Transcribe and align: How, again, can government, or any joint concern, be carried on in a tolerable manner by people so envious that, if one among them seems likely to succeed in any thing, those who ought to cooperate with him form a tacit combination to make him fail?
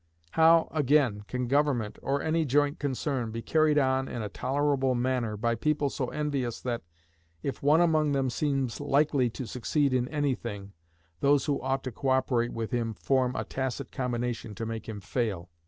How, 0.31 0.67
again, 0.71 1.25
can 1.27 1.45
government, 1.47 1.99
or 2.01 2.23
any 2.23 2.43
joint 2.43 2.79
concern, 2.79 3.29
be 3.29 3.43
carried 3.43 3.77
on 3.77 4.07
in 4.07 4.23
a 4.23 4.29
tolerable 4.29 4.95
manner 4.95 5.37
by 5.37 5.53
people 5.53 5.91
so 5.91 6.07
envious 6.07 6.59
that, 6.61 6.81
if 7.43 7.61
one 7.61 7.81
among 7.81 8.11
them 8.13 8.31
seems 8.31 8.81
likely 8.81 9.29
to 9.29 9.45
succeed 9.45 9.93
in 9.93 10.07
any 10.07 10.33
thing, 10.33 10.73
those 11.19 11.45
who 11.45 11.61
ought 11.61 11.83
to 11.83 11.91
cooperate 11.91 12.51
with 12.51 12.71
him 12.71 12.95
form 12.95 13.35
a 13.35 13.43
tacit 13.43 13.91
combination 13.91 14.55
to 14.55 14.65
make 14.65 14.89
him 14.89 15.01
fail? 15.01 15.51